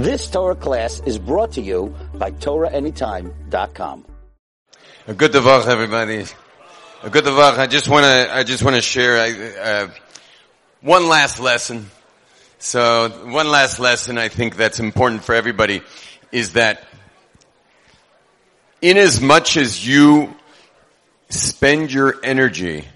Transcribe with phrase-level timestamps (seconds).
[0.00, 4.06] This Torah class is brought to you by TorahAnytime.com.
[5.06, 6.24] A good davach, everybody.
[7.02, 7.58] A good davach.
[7.58, 8.34] I just want to.
[8.34, 9.90] I just want to share I, uh,
[10.80, 11.90] one last lesson.
[12.58, 15.82] So, one last lesson I think that's important for everybody
[16.32, 16.82] is that
[18.80, 20.34] in as much as you
[21.28, 22.86] spend your energy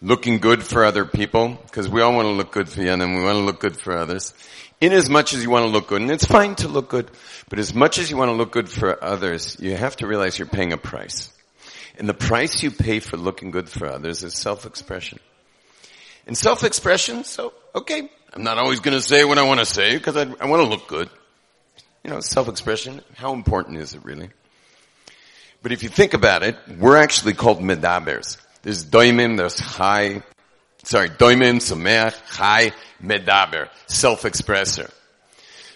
[0.00, 3.16] looking good for other people, because we all want to look good for you and
[3.16, 4.34] we want to look good for others,
[4.80, 7.10] in as much as you want to look good, and it's fine to look good,
[7.48, 10.38] but as much as you want to look good for others, you have to realize
[10.38, 11.32] you're paying a price.
[11.98, 15.18] And the price you pay for looking good for others is self-expression.
[16.28, 20.16] And self-expression, so, okay, I'm not always to say what I want to say because
[20.16, 21.10] I, I want to look good.
[22.04, 24.30] You know, self-expression, how important is it really?
[25.60, 28.36] But if you think about it, we're actually called medabers.
[28.62, 30.22] There's doimim, there's chai,
[30.82, 32.72] sorry, doimim, tzomeach, chai,
[33.02, 34.90] medaber, self-expressor.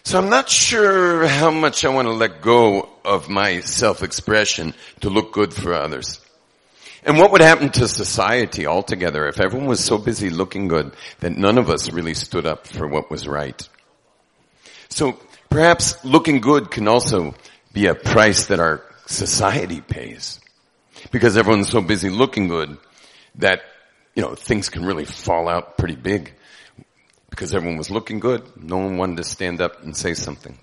[0.05, 5.11] So I'm not sure how much I want to let go of my self-expression to
[5.11, 6.21] look good for others.
[7.05, 11.37] And what would happen to society altogether if everyone was so busy looking good that
[11.37, 13.69] none of us really stood up for what was right?
[14.89, 17.35] So perhaps looking good can also
[17.73, 20.41] be a price that our society pays.
[21.11, 22.77] Because everyone's so busy looking good
[23.37, 23.63] that,
[24.15, 26.33] you know, things can really fall out pretty big.
[27.31, 30.59] Because everyone was looking good, no one wanted to stand up and say something.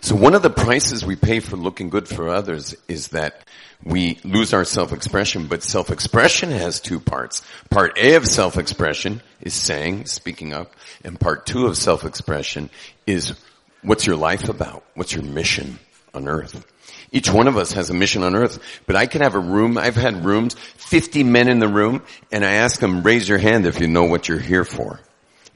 [0.00, 3.44] So one of the prices we pay for looking good for others is that
[3.82, 7.42] we lose our self-expression, but self-expression has two parts.
[7.70, 10.72] Part A of self-expression is saying, speaking up,
[11.04, 12.70] and part two of self-expression
[13.06, 13.34] is
[13.82, 14.84] what's your life about?
[14.94, 15.78] What's your mission
[16.14, 16.64] on earth?
[17.10, 19.78] Each one of us has a mission on earth, but I can have a room,
[19.78, 23.66] I've had rooms, 50 men in the room, and I ask them, raise your hand
[23.66, 25.00] if you know what you're here for.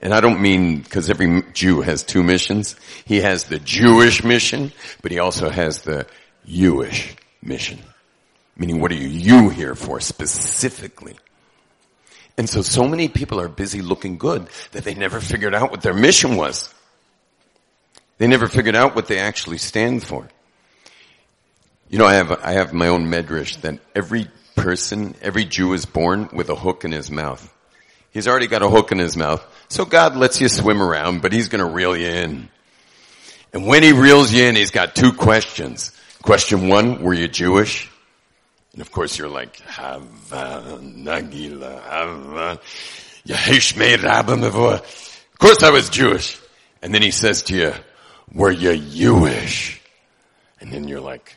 [0.00, 2.74] And I don't mean because every Jew has two missions.
[3.04, 6.06] He has the Jewish mission, but he also has the
[6.46, 7.78] Jewish mission.
[8.56, 11.16] Meaning what are you here for specifically?
[12.36, 15.82] And so, so many people are busy looking good that they never figured out what
[15.82, 16.72] their mission was.
[18.18, 20.28] They never figured out what they actually stand for.
[21.92, 24.26] You know, I have, I have my own medrash that every
[24.56, 27.46] person, every Jew is born with a hook in his mouth.
[28.12, 29.46] He's already got a hook in his mouth.
[29.68, 32.48] So God lets you swim around, but he's gonna reel you in.
[33.52, 35.92] And when he reels you in, he's got two questions.
[36.22, 37.90] Question one, were you Jewish?
[38.72, 42.60] And of course you're like, Hava, Nagila, Hava,
[43.26, 46.40] Yehei Shmei Rabba Of course I was Jewish.
[46.80, 47.74] And then he says to you,
[48.32, 49.82] were you Jewish?
[50.58, 51.36] And then you're like,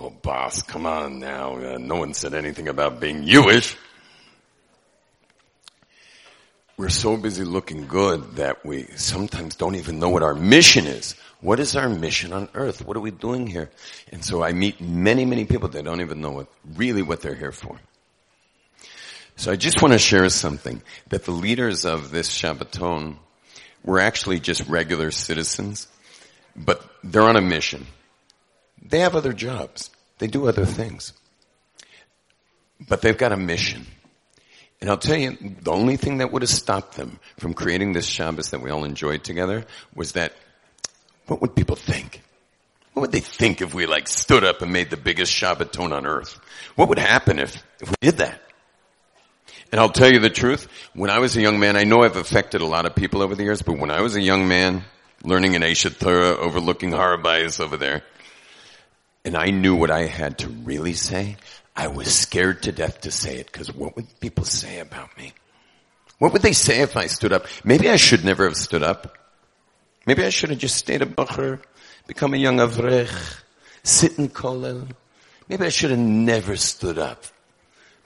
[0.00, 1.56] oh boss, come on now.
[1.56, 3.76] Uh, no one said anything about being Jewish
[6.80, 11.14] we're so busy looking good that we sometimes don't even know what our mission is.
[11.42, 12.86] What is our mission on earth?
[12.86, 13.68] What are we doing here?
[14.10, 17.34] And so I meet many, many people that don't even know what, really what they're
[17.34, 17.78] here for.
[19.36, 23.16] So I just want to share something that the leaders of this Shabbaton
[23.84, 25.86] were actually just regular citizens,
[26.56, 27.86] but they're on a mission.
[28.82, 29.90] They have other jobs.
[30.18, 31.12] They do other things.
[32.88, 33.86] But they've got a mission.
[34.80, 38.06] And I'll tell you, the only thing that would have stopped them from creating this
[38.06, 40.32] Shabbos that we all enjoyed together was that,
[41.26, 42.22] what would people think?
[42.94, 46.06] What would they think if we like stood up and made the biggest Shabbaton on
[46.06, 46.40] earth?
[46.76, 48.40] What would happen if, if we did that?
[49.70, 52.16] And I'll tell you the truth, when I was a young man, I know I've
[52.16, 54.84] affected a lot of people over the years, but when I was a young man,
[55.22, 58.02] learning in Aish HaTorah, overlooking Har HaBayis over there,
[59.24, 61.36] and I knew what I had to really say,
[61.76, 65.32] I was scared to death to say it because what would people say about me?
[66.18, 67.46] What would they say if I stood up?
[67.64, 69.16] Maybe I should never have stood up.
[70.06, 71.60] Maybe I should have just stayed a bacher,
[72.06, 73.42] become a young avrech,
[73.82, 74.90] sit in kollel.
[75.48, 77.24] Maybe I should have never stood up.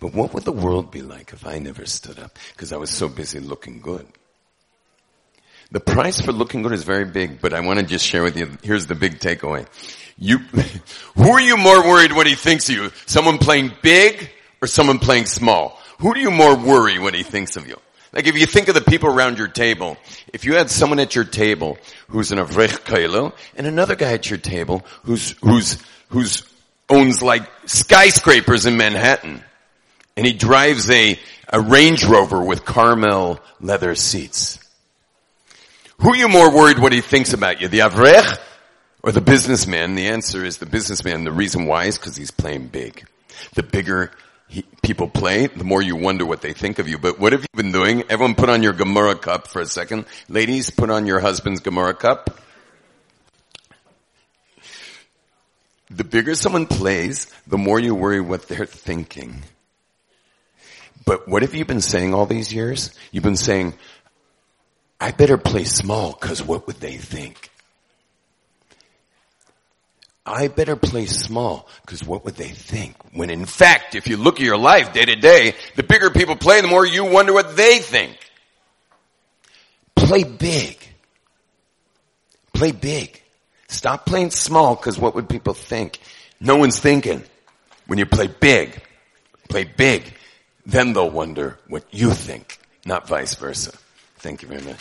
[0.00, 2.38] But what would the world be like if I never stood up?
[2.52, 4.06] Because I was so busy looking good.
[5.70, 8.36] The price for looking good is very big, but I want to just share with
[8.36, 9.66] you, here's the big takeaway.
[10.18, 10.38] You,
[11.16, 12.90] who are you more worried what he thinks of you?
[13.06, 14.30] Someone playing big
[14.60, 15.80] or someone playing small?
[15.98, 17.76] Who do you more worry when he thinks of you?
[18.12, 19.96] Like if you think of the people around your table,
[20.32, 21.78] if you had someone at your table
[22.08, 25.78] who's an Avrech Kailo and another guy at your table who's, who's,
[26.08, 26.44] who's
[26.88, 29.42] owns like skyscrapers in Manhattan
[30.16, 31.18] and he drives a,
[31.48, 34.60] a Range Rover with Carmel leather seats.
[35.98, 37.68] Who are you more worried what he thinks about you?
[37.68, 38.38] The Avrech
[39.04, 41.24] or the businessman, the answer is the businessman.
[41.24, 43.06] The reason why is because he's playing big.
[43.52, 44.10] The bigger
[44.48, 46.96] he, people play, the more you wonder what they think of you.
[46.96, 48.04] But what have you been doing?
[48.08, 50.06] Everyone put on your Gemara cup for a second.
[50.30, 52.40] Ladies, put on your husband's Gemara cup.
[55.90, 59.42] The bigger someone plays, the more you worry what they're thinking.
[61.04, 62.98] But what have you been saying all these years?
[63.12, 63.74] You've been saying,
[64.98, 67.50] I better play small because what would they think?
[70.26, 72.96] I better play small because what would they think?
[73.12, 76.36] When in fact, if you look at your life day to day, the bigger people
[76.36, 78.16] play, the more you wonder what they think.
[79.94, 80.78] Play big.
[82.54, 83.20] Play big.
[83.68, 85.98] Stop playing small because what would people think?
[86.40, 87.22] No one's thinking.
[87.86, 88.82] When you play big,
[89.48, 90.14] play big,
[90.64, 93.76] then they'll wonder what you think, not vice versa.
[94.16, 94.80] Thank you very much.